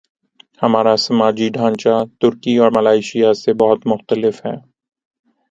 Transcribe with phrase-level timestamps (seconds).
[0.61, 4.55] ہمارا سماجی ڈھانچہ ترکی اور ملائشیا سے بہت مختلف ہے۔